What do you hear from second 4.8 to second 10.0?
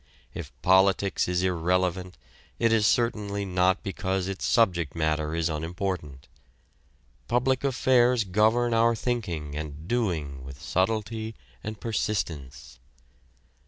matter is unimportant. Public affairs govern our thinking and